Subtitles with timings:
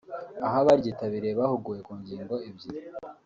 [0.45, 2.89] aho abaryitabiriye bahuguwe ku ngingo ebyiri